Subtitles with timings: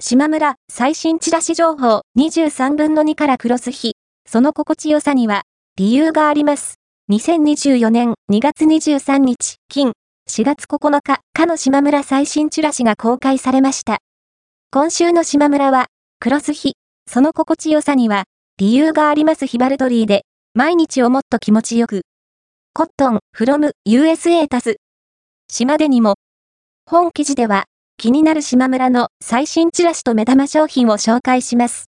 [0.00, 3.96] 島村最新チラシ情報23分の2からクロス日。
[4.30, 5.42] その心地よさには
[5.76, 6.76] 理由があります。
[7.10, 9.94] 2024年2月23日、金、
[10.30, 13.98] 4月9日、かの島村最新チラシが公開されました。
[14.70, 15.86] 今週の島村は、
[16.20, 16.74] クロス日、
[17.10, 18.26] その心地よさには
[18.56, 20.22] 理由がありますヒバルトリーで、
[20.54, 22.02] 毎日をもっと気持ちよく。
[22.72, 24.76] コットン、フロム、USA タス。
[25.48, 26.14] 島でにも。
[26.86, 27.64] 本記事では、
[28.00, 31.86] 気になる島村の最新チラシと目玉商品を紹介します。